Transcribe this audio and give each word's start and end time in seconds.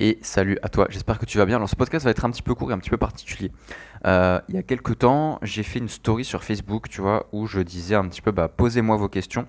Et 0.00 0.18
salut 0.22 0.58
à 0.62 0.68
toi, 0.68 0.88
j'espère 0.90 1.18
que 1.20 1.24
tu 1.24 1.38
vas 1.38 1.46
bien. 1.46 1.56
Alors 1.56 1.68
ce 1.68 1.76
podcast 1.76 2.04
va 2.04 2.10
être 2.10 2.24
un 2.24 2.30
petit 2.30 2.42
peu 2.42 2.54
court 2.54 2.70
et 2.72 2.74
un 2.74 2.78
petit 2.78 2.90
peu 2.90 2.96
particulier. 2.96 3.52
Euh, 4.06 4.40
il 4.48 4.56
y 4.56 4.58
a 4.58 4.62
quelques 4.62 4.98
temps, 4.98 5.38
j'ai 5.42 5.62
fait 5.62 5.78
une 5.78 5.88
story 5.88 6.24
sur 6.24 6.42
Facebook, 6.42 6.88
tu 6.88 7.00
vois, 7.00 7.28
où 7.32 7.46
je 7.46 7.60
disais 7.60 7.94
un 7.94 8.08
petit 8.08 8.20
peu, 8.20 8.32
bah, 8.32 8.48
posez-moi 8.48 8.96
vos 8.96 9.08
questions 9.08 9.46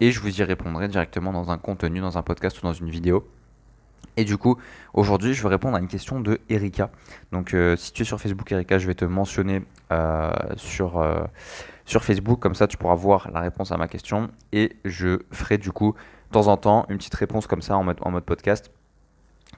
et 0.00 0.10
je 0.10 0.20
vous 0.20 0.40
y 0.40 0.44
répondrai 0.44 0.88
directement 0.88 1.32
dans 1.32 1.50
un 1.50 1.56
contenu, 1.56 2.00
dans 2.00 2.18
un 2.18 2.22
podcast 2.22 2.58
ou 2.58 2.62
dans 2.62 2.74
une 2.74 2.90
vidéo. 2.90 3.26
Et 4.18 4.24
du 4.24 4.36
coup, 4.36 4.58
aujourd'hui, 4.92 5.32
je 5.32 5.42
vais 5.42 5.48
répondre 5.48 5.76
à 5.76 5.80
une 5.80 5.88
question 5.88 6.20
de 6.20 6.40
Erika. 6.50 6.90
Donc, 7.32 7.54
euh, 7.54 7.76
si 7.76 7.92
tu 7.92 8.02
es 8.02 8.04
sur 8.04 8.20
Facebook, 8.20 8.50
Erika, 8.52 8.78
je 8.78 8.86
vais 8.86 8.94
te 8.94 9.04
mentionner 9.04 9.62
euh, 9.92 10.30
sur, 10.56 11.04
sur 11.84 12.04
Facebook. 12.04 12.40
Comme 12.40 12.54
ça, 12.54 12.66
tu 12.66 12.76
pourras 12.76 12.94
voir 12.94 13.30
la 13.32 13.40
réponse 13.40 13.72
à 13.72 13.76
ma 13.76 13.88
question. 13.88 14.30
Et 14.52 14.76
je 14.84 15.20
ferai 15.32 15.58
du 15.58 15.70
coup, 15.70 15.94
de 16.28 16.32
temps 16.32 16.48
en 16.48 16.56
temps, 16.56 16.86
une 16.88 16.96
petite 16.96 17.14
réponse 17.14 17.46
comme 17.46 17.62
ça 17.62 17.76
en 17.76 17.84
mode, 17.84 17.98
en 18.00 18.10
mode 18.10 18.24
podcast 18.24 18.70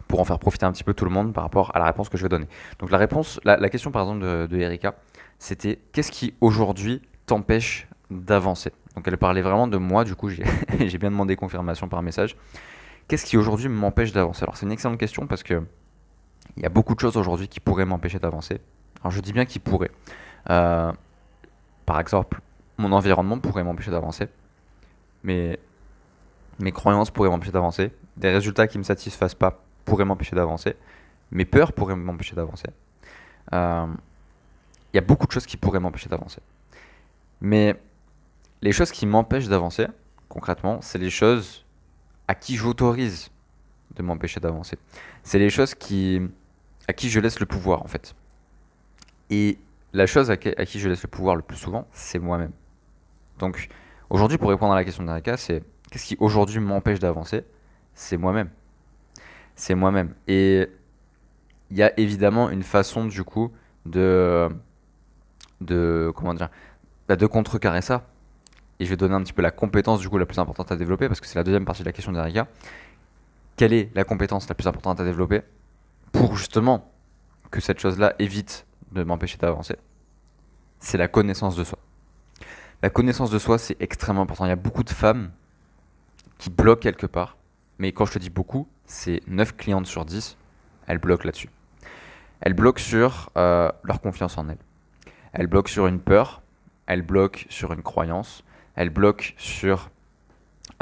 pour 0.06 0.20
en 0.20 0.24
faire 0.24 0.38
profiter 0.38 0.64
un 0.64 0.72
petit 0.72 0.84
peu 0.84 0.94
tout 0.94 1.04
le 1.04 1.10
monde 1.10 1.32
par 1.32 1.44
rapport 1.44 1.74
à 1.74 1.78
la 1.78 1.86
réponse 1.86 2.08
que 2.08 2.16
je 2.16 2.22
vais 2.22 2.28
donner. 2.28 2.46
Donc 2.78 2.90
la 2.90 2.98
réponse, 2.98 3.40
la, 3.44 3.68
question 3.68 3.90
par 3.90 4.02
exemple 4.02 4.20
de, 4.20 4.56
Erika, 4.56 4.94
c'était 5.38 5.78
qu'est-ce 5.92 6.10
qui 6.10 6.34
aujourd'hui 6.40 7.02
t'empêche 7.26 7.88
d'avancer? 8.10 8.72
Donc 8.94 9.06
elle 9.06 9.18
parlait 9.18 9.42
vraiment 9.42 9.68
de 9.68 9.76
moi, 9.76 10.04
du 10.04 10.14
coup 10.14 10.28
j'ai 10.30 10.98
bien 10.98 11.10
demandé 11.10 11.36
confirmation 11.36 11.88
par 11.88 12.02
message. 12.02 12.36
Qu'est-ce 13.06 13.24
qui 13.24 13.36
aujourd'hui 13.36 13.68
m'empêche 13.68 14.12
d'avancer? 14.12 14.42
Alors 14.44 14.56
c'est 14.56 14.66
une 14.66 14.72
excellente 14.72 14.98
question 14.98 15.26
parce 15.26 15.42
que 15.42 15.62
il 16.56 16.62
y 16.62 16.66
a 16.66 16.70
beaucoup 16.70 16.94
de 16.94 17.00
choses 17.00 17.16
aujourd'hui 17.16 17.48
qui 17.48 17.60
pourraient 17.60 17.84
m'empêcher 17.84 18.18
d'avancer. 18.18 18.60
Alors 19.02 19.12
je 19.12 19.20
dis 19.20 19.32
bien 19.32 19.44
qui 19.44 19.58
pourraient. 19.58 19.90
Euh, 20.50 20.92
par 21.86 22.00
exemple, 22.00 22.40
mon 22.78 22.92
environnement 22.92 23.38
pourrait 23.38 23.64
m'empêcher 23.64 23.90
d'avancer. 23.90 24.28
Mais 25.22 25.58
mes 26.58 26.72
croyances 26.72 27.10
pourraient 27.10 27.28
m'empêcher 27.28 27.52
d'avancer. 27.52 27.92
Des 28.16 28.30
résultats 28.30 28.66
qui 28.66 28.78
ne 28.78 28.80
me 28.80 28.84
satisfassent 28.84 29.34
pas 29.34 29.62
pourrait 29.88 30.04
m'empêcher 30.04 30.36
d'avancer. 30.36 30.76
Mes 31.30 31.46
peurs 31.46 31.72
pourraient 31.72 31.96
m'empêcher 31.96 32.36
d'avancer. 32.36 32.68
Euh, 33.54 33.86
il 34.92 34.96
y 34.96 34.98
a 34.98 35.02
beaucoup 35.02 35.26
de 35.26 35.32
choses 35.32 35.46
qui 35.46 35.56
pourraient 35.56 35.80
m'empêcher 35.80 36.10
d'avancer. 36.10 36.40
Mais 37.40 37.80
les 38.60 38.72
choses 38.72 38.90
qui 38.90 39.06
m'empêchent 39.06 39.48
d'avancer, 39.48 39.86
concrètement, 40.28 40.80
c'est 40.82 40.98
les 40.98 41.10
choses 41.10 41.64
à 42.26 42.34
qui 42.34 42.56
j'autorise 42.56 43.30
de 43.96 44.02
m'empêcher 44.02 44.40
d'avancer. 44.40 44.76
C'est 45.22 45.38
les 45.38 45.48
choses 45.48 45.74
qui, 45.74 46.20
à 46.86 46.92
qui 46.92 47.08
je 47.08 47.18
laisse 47.20 47.40
le 47.40 47.46
pouvoir, 47.46 47.82
en 47.82 47.88
fait. 47.88 48.14
Et 49.30 49.58
la 49.94 50.06
chose 50.06 50.30
à 50.30 50.36
qui, 50.36 50.78
je 50.78 50.88
laisse 50.88 51.02
le 51.02 51.08
pouvoir 51.08 51.34
le 51.34 51.42
plus 51.42 51.56
souvent, 51.56 51.86
c'est 51.92 52.18
moi-même. 52.18 52.52
Donc, 53.38 53.68
aujourd'hui, 54.10 54.36
pour 54.36 54.50
répondre 54.50 54.72
à 54.72 54.76
la 54.76 54.84
question 54.84 55.04
d'Erika, 55.04 55.38
c'est 55.38 55.62
qu'est-ce 55.90 56.04
qui 56.04 56.16
aujourd'hui 56.20 56.60
m'empêche 56.60 56.98
d'avancer? 56.98 57.44
C'est 57.94 58.18
moi-même 58.18 58.50
c'est 59.58 59.74
moi-même. 59.74 60.14
Et 60.28 60.68
il 61.70 61.76
y 61.76 61.82
a 61.82 61.98
évidemment 61.98 62.48
une 62.48 62.62
façon 62.62 63.04
du 63.04 63.24
coup 63.24 63.52
de 63.84 64.48
de 65.60 66.12
comment 66.14 66.32
dire 66.32 66.48
bah, 67.08 67.16
de 67.16 67.26
contrecarrer 67.26 67.82
ça. 67.82 68.06
Et 68.80 68.84
je 68.84 68.90
vais 68.90 68.96
donner 68.96 69.14
un 69.14 69.22
petit 69.22 69.32
peu 69.32 69.42
la 69.42 69.50
compétence 69.50 69.98
du 70.00 70.08
coup 70.08 70.16
la 70.18 70.26
plus 70.26 70.38
importante 70.38 70.70
à 70.70 70.76
développer 70.76 71.08
parce 71.08 71.20
que 71.20 71.26
c'est 71.26 71.38
la 71.38 71.42
deuxième 71.42 71.64
partie 71.64 71.82
de 71.82 71.86
la 71.86 71.92
question 71.92 72.12
d'Erika. 72.12 72.46
Quelle 73.56 73.72
est 73.72 73.90
la 73.96 74.04
compétence 74.04 74.48
la 74.48 74.54
plus 74.54 74.68
importante 74.68 75.00
à 75.00 75.04
développer 75.04 75.42
pour 76.12 76.36
justement 76.36 76.92
que 77.50 77.60
cette 77.60 77.80
chose-là 77.80 78.14
évite 78.20 78.64
de 78.92 79.02
m'empêcher 79.02 79.36
d'avancer? 79.38 79.74
C'est 80.78 80.98
la 80.98 81.08
connaissance 81.08 81.56
de 81.56 81.64
soi. 81.64 81.78
La 82.80 82.90
connaissance 82.90 83.32
de 83.32 83.38
soi, 83.40 83.58
c'est 83.58 83.76
extrêmement 83.80 84.22
important. 84.22 84.44
Il 84.44 84.50
y 84.50 84.52
a 84.52 84.56
beaucoup 84.56 84.84
de 84.84 84.90
femmes 84.90 85.32
qui 86.38 86.48
bloquent 86.48 86.82
quelque 86.82 87.06
part. 87.06 87.37
Mais 87.78 87.92
quand 87.92 88.04
je 88.04 88.12
te 88.12 88.18
dis 88.18 88.30
beaucoup, 88.30 88.68
c'est 88.86 89.22
9 89.28 89.56
clientes 89.56 89.86
sur 89.86 90.04
10, 90.04 90.36
elles 90.86 90.98
bloquent 90.98 91.24
là-dessus. 91.24 91.50
Elles 92.40 92.54
bloquent 92.54 92.80
sur 92.80 93.30
euh, 93.36 93.70
leur 93.84 94.00
confiance 94.00 94.38
en 94.38 94.48
elles. 94.48 94.58
Elles 95.32 95.46
bloquent 95.46 95.70
sur 95.70 95.86
une 95.86 96.00
peur, 96.00 96.42
elles 96.86 97.02
bloquent 97.02 97.40
sur 97.48 97.72
une 97.72 97.82
croyance, 97.82 98.44
elles 98.74 98.90
bloquent 98.90 99.32
sur 99.36 99.90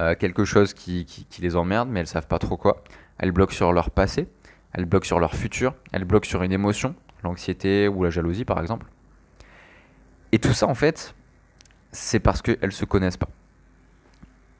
euh, 0.00 0.14
quelque 0.14 0.44
chose 0.44 0.74
qui, 0.74 1.04
qui, 1.04 1.42
les 1.42 1.56
emmerde, 1.56 1.88
mais 1.88 2.00
elles 2.00 2.06
savent 2.06 2.26
pas 2.26 2.38
trop 2.38 2.56
quoi. 2.56 2.82
Elles 3.18 3.32
bloquent 3.32 3.54
sur 3.54 3.72
leur 3.72 3.90
passé, 3.90 4.28
elles 4.72 4.84
bloquent 4.84 5.06
sur 5.06 5.18
leur 5.18 5.34
futur, 5.34 5.74
elles 5.92 6.04
bloquent 6.04 6.28
sur 6.28 6.42
une 6.42 6.52
émotion, 6.52 6.94
l'anxiété 7.24 7.88
ou 7.88 8.04
la 8.04 8.10
jalousie 8.10 8.44
par 8.44 8.60
exemple. 8.60 8.86
Et 10.32 10.38
tout 10.38 10.52
ça 10.52 10.66
en 10.66 10.74
fait, 10.74 11.14
c'est 11.92 12.20
parce 12.20 12.42
qu'elles 12.42 12.72
se 12.72 12.84
connaissent 12.84 13.16
pas. 13.16 13.30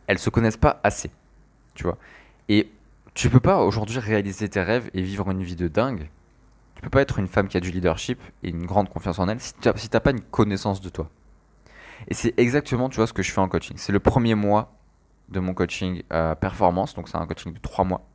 Elles 0.07 0.19
se 0.19 0.31
connaissent 0.31 0.57
pas 0.57 0.81
assez, 0.83 1.11
tu 1.75 1.85
vois. 1.85 1.99
Et 2.49 2.71
tu 3.15 3.31
peux 3.31 3.41
pas 3.41 3.63
aujourd'hui 3.63 3.99
réaliser 3.99 4.49
tes 4.49 4.63
rêves 4.63 4.91
et 4.95 5.03
vivre 5.03 5.31
une 5.31 5.43
vie 5.43 5.57
de 5.57 5.69
dingue. 5.69 6.11
Tu 6.75 6.83
peux 6.83 6.91
pas 6.91 7.01
être 7.01 7.19
une 7.19 7.29
femme 7.29 7.49
qui 7.49 7.57
a 7.57 7.61
du 7.61 7.71
leadership 7.71 8.21
et 8.43 8.51
une 8.51 8.67
grande 8.67 8.89
confiance 8.89 9.19
en 9.19 9.29
elle 9.29 9.41
si 9.41 9.55
tu 9.55 9.69
n'as 9.69 10.01
pas 10.01 10.11
une 10.11 10.21
connaissance 10.21 10.81
de 10.81 10.89
toi. 10.89 11.09
Et 12.09 12.15
c'est 12.15 12.35
exactement, 12.37 12.89
tu 12.89 12.97
vois, 12.97 13.07
ce 13.07 13.13
que 13.13 13.23
je 13.23 13.33
fais 13.33 13.41
en 13.41 13.49
coaching. 13.49 13.77
C'est 13.79 13.93
le 13.93 14.01
premier 14.01 14.35
mois 14.35 14.73
de 15.31 15.41
mon 15.41 15.55
coaching 15.55 16.03
euh, 16.13 16.35
performance, 16.35 16.95
donc 16.95 17.09
c'est 17.09 17.17
un 17.17 17.27
coaching 17.27 17.53
de 17.53 17.59
trois 17.59 17.85
mois. 17.85 18.07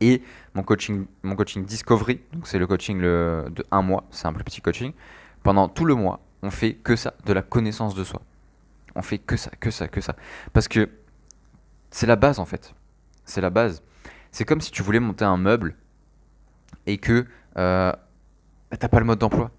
Et 0.00 0.22
mon 0.54 0.62
coaching, 0.62 1.06
mon 1.22 1.36
coaching 1.36 1.64
discovery, 1.64 2.20
donc 2.32 2.46
c'est 2.46 2.58
le 2.58 2.66
coaching 2.66 3.00
de 3.00 3.64
un 3.70 3.82
mois, 3.82 4.04
c'est 4.10 4.26
un 4.26 4.32
plus 4.32 4.44
petit 4.44 4.60
coaching. 4.60 4.92
Pendant 5.42 5.68
tout 5.68 5.84
le 5.84 5.94
mois, 5.94 6.20
on 6.42 6.50
fait 6.50 6.74
que 6.74 6.96
ça, 6.96 7.14
de 7.24 7.32
la 7.32 7.42
connaissance 7.42 7.94
de 7.94 8.04
soi. 8.04 8.22
On 8.94 9.02
fait 9.02 9.18
que 9.18 9.36
ça, 9.36 9.50
que 9.60 9.70
ça, 9.70 9.88
que 9.88 10.00
ça. 10.00 10.16
Parce 10.52 10.68
que 10.68 10.88
c'est 11.90 12.06
la 12.06 12.16
base 12.16 12.38
en 12.38 12.44
fait. 12.44 12.74
C'est 13.30 13.40
la 13.40 13.50
base. 13.50 13.82
C'est 14.32 14.44
comme 14.44 14.60
si 14.60 14.72
tu 14.72 14.82
voulais 14.82 14.98
monter 14.98 15.24
un 15.24 15.36
meuble 15.36 15.76
et 16.86 16.98
que 16.98 17.26
euh, 17.56 17.92
t'as 18.76 18.88
pas 18.88 18.98
le 18.98 19.04
mode 19.04 19.20
d'emploi. 19.20 19.52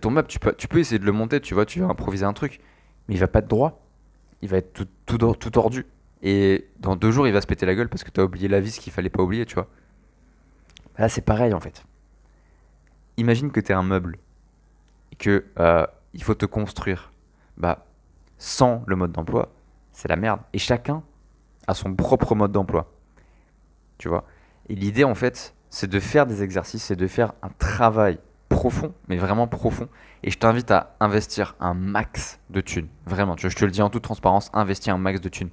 Ton 0.00 0.10
meuble, 0.10 0.28
tu 0.28 0.38
peux, 0.38 0.52
tu 0.52 0.68
peux 0.68 0.78
essayer 0.78 0.98
de 0.98 1.06
le 1.06 1.12
monter, 1.12 1.40
tu 1.40 1.54
vois, 1.54 1.64
tu 1.64 1.80
vas 1.80 1.86
improviser 1.86 2.26
un 2.26 2.34
truc, 2.34 2.60
mais 3.08 3.14
il 3.14 3.18
va 3.18 3.28
pas 3.28 3.38
être 3.38 3.48
droit. 3.48 3.82
Il 4.42 4.50
va 4.50 4.58
être 4.58 4.74
tout, 4.74 4.86
tout, 5.06 5.16
tout 5.16 5.50
tordu. 5.50 5.86
Et 6.22 6.68
dans 6.80 6.96
deux 6.96 7.10
jours, 7.10 7.26
il 7.26 7.32
va 7.32 7.40
se 7.40 7.46
péter 7.46 7.64
la 7.64 7.74
gueule 7.74 7.88
parce 7.88 8.04
que 8.04 8.10
tu 8.10 8.20
as 8.20 8.24
oublié 8.24 8.46
la 8.48 8.60
vis 8.60 8.78
qu'il 8.78 8.92
fallait 8.92 9.08
pas 9.08 9.22
oublier, 9.22 9.46
tu 9.46 9.54
vois. 9.54 9.68
Là, 10.98 11.08
c'est 11.08 11.22
pareil 11.22 11.54
en 11.54 11.60
fait. 11.60 11.82
Imagine 13.16 13.50
que 13.50 13.60
tu 13.60 13.72
es 13.72 13.74
un 13.74 13.82
meuble 13.82 14.18
et 15.12 15.16
que 15.16 15.46
euh, 15.58 15.86
il 16.12 16.22
faut 16.22 16.34
te 16.34 16.44
construire. 16.44 17.10
Bah, 17.56 17.86
sans 18.36 18.84
le 18.86 18.96
mode 18.96 19.12
d'emploi, 19.12 19.54
c'est 19.92 20.08
la 20.08 20.16
merde. 20.16 20.40
Et 20.52 20.58
chacun 20.58 21.02
a 21.66 21.74
son 21.74 21.94
propre 21.94 22.34
mode 22.34 22.52
d'emploi 22.52 22.90
tu 23.98 24.08
vois? 24.08 24.24
Et 24.68 24.74
l'idée, 24.74 25.04
en 25.04 25.14
fait, 25.14 25.54
c'est 25.70 25.88
de 25.88 26.00
faire 26.00 26.26
des 26.26 26.42
exercices, 26.42 26.84
c'est 26.84 26.96
de 26.96 27.06
faire 27.06 27.32
un 27.42 27.50
travail 27.58 28.18
profond, 28.48 28.94
mais 29.08 29.16
vraiment 29.16 29.46
profond. 29.46 29.88
Et 30.22 30.30
je 30.30 30.38
t'invite 30.38 30.70
à 30.70 30.94
investir 31.00 31.54
un 31.60 31.74
max 31.74 32.38
de 32.50 32.60
thunes. 32.60 32.88
Vraiment, 33.06 33.36
je 33.36 33.48
te 33.48 33.64
le 33.64 33.70
dis 33.70 33.82
en 33.82 33.90
toute 33.90 34.02
transparence, 34.02 34.50
investir 34.52 34.94
un 34.94 34.98
max 34.98 35.20
de 35.20 35.28
thunes. 35.28 35.50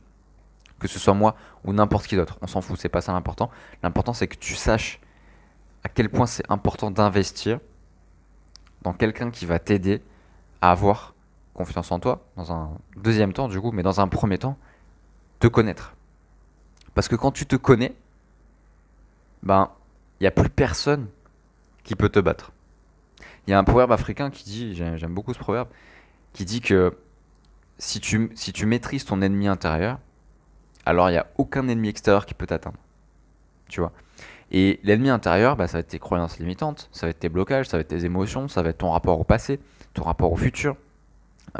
Que 0.80 0.88
ce 0.88 1.00
soit 1.00 1.14
moi 1.14 1.36
ou 1.64 1.74
n'importe 1.74 2.08
qui 2.08 2.16
d'autre. 2.16 2.38
On 2.42 2.48
s'en 2.48 2.62
fout, 2.62 2.78
c'est 2.80 2.90
pas 2.90 3.02
ça 3.02 3.14
l'important. 3.14 3.50
L'important, 3.84 4.14
c'est 4.14 4.28
que 4.28 4.36
tu 4.36 4.56
saches 4.56 5.00
à 5.84 5.90
quel 5.90 6.10
point 6.10 6.26
c'est 6.26 6.50
important 6.50 6.92
d'investir 6.92 7.60
dans 8.82 8.94
quelqu'un 8.94 9.32
qui 9.32 9.46
va 9.46 9.60
t'aider 9.60 10.02
à 10.62 10.72
avoir 10.72 11.14
confiance 11.54 11.92
en 11.92 12.00
toi, 12.00 12.26
dans 12.36 12.52
un 12.52 12.72
deuxième 12.98 13.32
temps 13.32 13.48
du 13.48 13.62
coup, 13.62 13.72
mais 13.72 13.84
dans 13.84 14.02
un 14.02 14.08
premier 14.08 14.38
temps, 14.38 14.58
te 15.40 15.48
connaître. 15.48 15.94
Parce 16.94 17.08
que 17.08 17.16
quand 17.16 17.32
tu 17.32 17.46
te 17.46 17.56
connais, 17.56 17.94
ben, 19.42 19.70
il 20.20 20.24
n'y 20.24 20.28
a 20.28 20.32
plus 20.32 20.50
personne 20.50 21.08
qui 21.84 21.96
peut 21.96 22.10
te 22.10 22.20
battre. 22.20 22.52
Il 23.46 23.52
y 23.52 23.54
a 23.54 23.60
un 23.60 23.64
proverbe 23.64 23.92
africain 23.92 24.30
qui 24.30 24.44
dit, 24.46 24.76
j'aime 24.76 25.14
beaucoup 25.14 25.34
ce 25.34 25.40
proverbe, 25.40 25.68
qui 26.32 26.46
dit 26.46 26.62
que 26.62 26.98
si 27.78 28.00
tu, 28.00 28.32
si 28.36 28.54
tu 28.54 28.66
maîtrises 28.66 29.06
ton 29.06 29.22
ennemi 29.22 29.48
intérieur, 29.48 30.00
alors 30.86 31.10
il 31.10 31.14
n'y 31.14 31.18
a 31.18 31.28
aucun 31.38 31.68
ennemi 31.68 31.90
extérieur 31.90 32.26
qui 32.26 32.34
peut 32.34 32.48
t'atteindre. 32.48 32.78
Tu 33.68 33.82
vois? 33.82 33.92
Et 34.52 34.80
l'ennemi 34.84 35.10
intérieur, 35.10 35.56
bah, 35.56 35.68
ça 35.68 35.74
va 35.74 35.80
être 35.80 35.88
tes 35.88 36.00
croyances 36.00 36.40
limitantes, 36.40 36.90
ça 36.92 37.08
va 37.08 37.10
être 37.10 37.20
tes 37.20 37.30
blocages, 37.30 37.68
ça 37.68 37.78
va 37.78 37.82
être 37.82 37.88
tes 37.88 38.06
émotions, 38.06 38.48
ça 38.48 38.62
va 38.62 38.70
être 38.70 38.78
ton 38.78 38.92
rapport 38.92 39.20
au 39.20 39.24
passé, 39.24 39.60
ton 39.94 40.04
rapport 40.04 40.32
au 40.32 40.36
futur, 40.36 40.76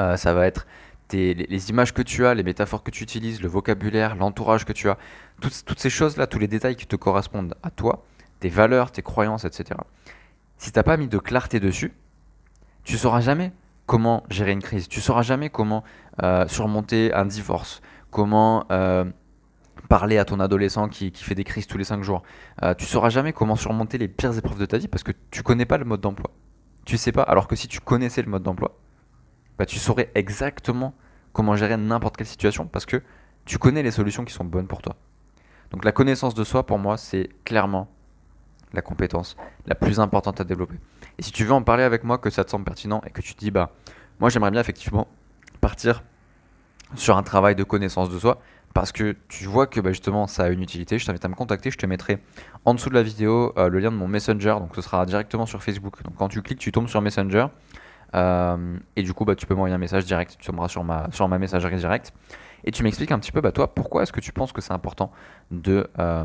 euh, 0.00 0.16
ça 0.16 0.32
va 0.32 0.46
être 0.46 0.66
les, 1.12 1.70
images 1.70 1.92
que 1.92 2.02
tu 2.02 2.26
as, 2.26 2.34
les 2.34 2.42
métaphores 2.42 2.82
que 2.82 2.90
tu 2.90 3.02
utilises, 3.02 3.42
le 3.42 3.48
vocabulaire, 3.48 4.16
l'entourage 4.16 4.64
que 4.64 4.72
tu 4.72 4.88
as, 4.88 4.98
toutes, 5.40 5.78
ces 5.78 5.90
choses-là, 5.90 6.26
tous 6.26 6.38
les 6.38 6.48
détails 6.48 6.76
qui 6.76 6.86
te 6.86 6.96
correspondent 6.96 7.54
à 7.62 7.70
toi, 7.70 8.04
tes 8.40 8.48
valeurs, 8.48 8.90
tes 8.90 9.02
croyances, 9.02 9.44
etc. 9.44 9.80
Si 10.58 10.72
tu 10.72 10.78
n'as 10.78 10.82
pas 10.82 10.96
mis 10.96 11.08
de 11.08 11.18
clarté 11.18 11.60
dessus, 11.60 11.92
tu 12.84 12.96
sauras 12.96 13.20
jamais 13.20 13.52
comment 13.86 14.24
gérer 14.30 14.52
une 14.52 14.62
crise, 14.62 14.88
tu 14.88 15.00
sauras 15.00 15.22
jamais 15.22 15.50
comment 15.50 15.84
euh, 16.22 16.46
surmonter 16.48 17.12
un 17.12 17.26
divorce, 17.26 17.82
comment 18.10 18.66
euh, 18.70 19.04
parler 19.88 20.18
à 20.18 20.24
ton 20.24 20.40
adolescent 20.40 20.88
qui, 20.88 21.10
fait 21.12 21.34
des 21.34 21.44
crises 21.44 21.66
tous 21.66 21.78
les 21.78 21.84
5 21.84 22.02
jours. 22.02 22.22
Euh, 22.62 22.74
tu 22.74 22.86
sauras 22.86 23.10
jamais 23.10 23.32
comment 23.32 23.56
surmonter 23.56 23.98
les 23.98 24.08
pires 24.08 24.36
épreuves 24.36 24.58
de 24.58 24.66
ta 24.66 24.78
vie 24.78 24.88
parce 24.88 25.02
que 25.02 25.12
tu 25.30 25.42
connais 25.42 25.66
pas 25.66 25.78
le 25.78 25.84
mode 25.84 26.00
d'emploi. 26.00 26.30
Tu 26.84 26.96
sais 26.96 27.12
pas, 27.12 27.22
alors 27.22 27.48
que 27.48 27.56
si 27.56 27.68
tu 27.68 27.80
connaissais 27.80 28.22
le 28.22 28.30
mode 28.30 28.42
d'emploi, 28.42 28.78
bah, 29.58 29.66
tu 29.66 29.78
saurais 29.78 30.10
exactement 30.14 30.94
comment 31.32 31.56
gérer 31.56 31.76
n'importe 31.76 32.16
quelle 32.16 32.26
situation 32.26 32.66
parce 32.66 32.86
que 32.86 33.02
tu 33.44 33.58
connais 33.58 33.82
les 33.82 33.90
solutions 33.90 34.24
qui 34.24 34.32
sont 34.32 34.44
bonnes 34.44 34.66
pour 34.66 34.82
toi. 34.82 34.96
Donc 35.70 35.84
la 35.84 35.92
connaissance 35.92 36.34
de 36.34 36.44
soi, 36.44 36.64
pour 36.66 36.78
moi, 36.78 36.96
c'est 36.96 37.28
clairement 37.44 37.88
la 38.72 38.82
compétence 38.82 39.36
la 39.66 39.74
plus 39.74 40.00
importante 40.00 40.40
à 40.40 40.44
développer. 40.44 40.76
Et 41.18 41.22
si 41.22 41.32
tu 41.32 41.44
veux 41.44 41.52
en 41.52 41.62
parler 41.62 41.84
avec 41.84 42.04
moi, 42.04 42.18
que 42.18 42.30
ça 42.30 42.44
te 42.44 42.50
semble 42.50 42.64
pertinent 42.64 43.00
et 43.06 43.10
que 43.10 43.20
tu 43.20 43.34
te 43.34 43.40
dis, 43.40 43.50
bah, 43.50 43.70
moi 44.20 44.30
j'aimerais 44.30 44.50
bien 44.50 44.60
effectivement 44.60 45.08
partir 45.60 46.02
sur 46.94 47.16
un 47.16 47.22
travail 47.22 47.54
de 47.54 47.64
connaissance 47.64 48.10
de 48.10 48.18
soi, 48.18 48.40
parce 48.72 48.92
que 48.92 49.16
tu 49.28 49.44
vois 49.46 49.66
que 49.66 49.80
bah, 49.80 49.90
justement 49.90 50.26
ça 50.26 50.44
a 50.44 50.48
une 50.48 50.62
utilité, 50.62 50.98
je 50.98 51.06
t'invite 51.06 51.24
à 51.24 51.28
me 51.28 51.34
contacter, 51.34 51.70
je 51.70 51.78
te 51.78 51.86
mettrai 51.86 52.18
en 52.64 52.74
dessous 52.74 52.90
de 52.90 52.94
la 52.94 53.02
vidéo 53.02 53.52
euh, 53.56 53.68
le 53.68 53.78
lien 53.78 53.90
de 53.90 53.96
mon 53.96 54.08
Messenger, 54.08 54.56
donc 54.58 54.74
ce 54.74 54.82
sera 54.82 55.06
directement 55.06 55.46
sur 55.46 55.62
Facebook. 55.62 56.02
Donc 56.02 56.16
quand 56.16 56.28
tu 56.28 56.42
cliques, 56.42 56.58
tu 56.58 56.72
tombes 56.72 56.88
sur 56.88 57.00
Messenger, 57.00 57.46
euh, 58.14 58.78
et 58.96 59.02
du 59.02 59.12
coup 59.12 59.24
bah, 59.24 59.34
tu 59.34 59.46
peux 59.46 59.54
m'envoyer 59.54 59.74
un 59.74 59.78
message 59.78 60.04
direct, 60.04 60.36
tu 60.38 60.46
tomberas 60.46 60.68
sur 60.68 60.84
ma, 60.84 61.08
sur 61.12 61.28
ma 61.28 61.38
messagerie 61.38 61.76
directe, 61.76 62.12
et 62.64 62.70
tu 62.70 62.82
m'expliques 62.82 63.12
un 63.12 63.18
petit 63.18 63.32
peu, 63.32 63.40
bah, 63.40 63.52
toi, 63.52 63.74
pourquoi 63.74 64.02
est-ce 64.02 64.12
que 64.12 64.20
tu 64.20 64.32
penses 64.32 64.52
que 64.52 64.60
c'est 64.60 64.72
important 64.72 65.12
de, 65.50 65.88
euh, 65.98 66.24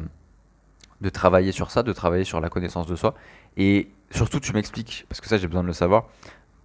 de 1.02 1.10
travailler 1.10 1.52
sur 1.52 1.72
ça, 1.72 1.84
de 1.84 1.94
travailler 1.94 2.24
sur 2.24 2.40
la 2.40 2.50
connaissance 2.50 2.88
de 2.88 2.96
soi, 2.96 3.16
et 3.58 3.92
surtout 4.12 4.40
tu 4.40 4.54
m'expliques, 4.54 5.06
parce 5.10 5.22
que 5.22 5.28
ça 5.28 5.38
j'ai 5.38 5.48
besoin 5.48 5.64
de 5.64 5.68
le 5.68 5.74
savoir, 5.74 6.06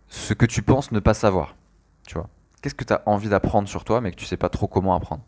ce 0.09 0.35
que 0.35 0.47
tu 0.47 0.63
penses 0.63 0.93
ne 0.93 1.01
pas 1.01 1.15
savoir, 1.15 1.57
tu 2.07 2.15
vois? 2.15 2.29
Qu'est-ce 2.63 2.75
que 2.75 2.85
tu 2.85 2.95
as 2.95 3.03
envie 3.05 3.29
d'apprendre 3.29 3.69
sur 3.69 3.85
toi, 3.85 4.01
mais 4.01 4.11
que 4.11 4.17
tu 4.17 4.25
sais 4.25 4.39
pas 4.39 4.49
trop 4.49 4.67
comment 4.67 4.95
apprendre? 4.95 5.23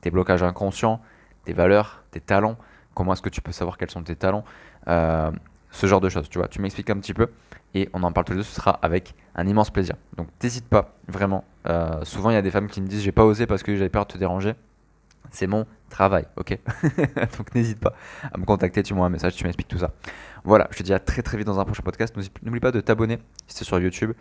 Tes 0.00 0.10
blocages 0.10 0.42
inconscients, 0.42 1.00
tes 1.44 1.52
valeurs, 1.52 2.02
tes 2.10 2.20
talents. 2.20 2.56
Comment 2.94 3.12
est-ce 3.12 3.22
que 3.22 3.28
tu 3.28 3.40
peux 3.40 3.52
savoir 3.52 3.78
quels 3.78 3.90
sont 3.90 4.02
tes 4.02 4.16
talents? 4.16 4.44
Euh, 4.88 5.30
Ce 5.70 5.86
genre 5.86 6.00
de 6.00 6.08
choses, 6.08 6.28
tu 6.28 6.38
vois. 6.38 6.48
Tu 6.48 6.60
m'expliques 6.60 6.90
un 6.90 6.98
petit 6.98 7.14
peu 7.14 7.28
et 7.74 7.88
on 7.92 8.02
en 8.02 8.12
parle 8.12 8.24
tous 8.24 8.32
les 8.32 8.38
deux. 8.38 8.44
Ce 8.44 8.54
sera 8.54 8.72
avec 8.82 9.14
un 9.34 9.46
immense 9.46 9.70
plaisir. 9.70 9.94
Donc, 10.16 10.28
n'hésite 10.42 10.68
pas, 10.68 10.94
vraiment. 11.06 11.44
Euh, 11.68 12.04
souvent, 12.04 12.30
il 12.30 12.34
y 12.34 12.36
a 12.36 12.42
des 12.42 12.50
femmes 12.50 12.68
qui 12.68 12.80
me 12.80 12.86
disent 12.86 13.02
J'ai 13.02 13.12
pas 13.12 13.24
osé 13.24 13.46
parce 13.46 13.62
que 13.62 13.74
j'avais 13.76 13.88
peur 13.88 14.06
de 14.06 14.12
te 14.12 14.18
déranger. 14.18 14.54
C'est 15.30 15.46
mon 15.46 15.66
travail, 15.90 16.26
ok? 16.36 16.58
Donc 17.38 17.54
n'hésite 17.54 17.78
pas 17.78 17.94
à 18.32 18.36
me 18.36 18.44
contacter, 18.44 18.82
tu 18.82 18.94
m'envoies 18.94 19.06
un 19.06 19.10
message, 19.10 19.34
tu 19.36 19.44
m'expliques 19.44 19.68
tout 19.68 19.78
ça. 19.78 19.92
Voilà, 20.44 20.66
je 20.72 20.78
te 20.78 20.82
dis 20.82 20.92
à 20.92 20.98
très 20.98 21.22
très 21.22 21.36
vite 21.36 21.46
dans 21.46 21.60
un 21.60 21.64
prochain 21.64 21.82
podcast. 21.82 22.16
N'oublie 22.42 22.60
pas 22.60 22.72
de 22.72 22.80
t'abonner 22.80 23.18
si 23.46 23.58
c'est 23.58 23.64
sur 23.64 23.78
YouTube. 23.78 24.12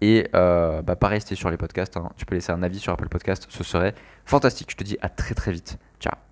Et 0.00 0.28
euh, 0.34 0.82
bah 0.82 0.96
pareil, 0.96 1.20
si 1.20 1.36
sur 1.36 1.50
les 1.50 1.56
podcasts, 1.56 1.96
hein, 1.96 2.10
tu 2.16 2.26
peux 2.26 2.34
laisser 2.34 2.52
un 2.52 2.62
avis 2.62 2.78
sur 2.78 2.92
Apple 2.92 3.08
Podcast, 3.08 3.46
ce 3.48 3.64
serait 3.64 3.94
fantastique. 4.24 4.70
Je 4.70 4.76
te 4.76 4.84
dis 4.84 4.98
à 5.00 5.08
très 5.08 5.34
très 5.34 5.52
vite. 5.52 5.78
Ciao 6.00 6.27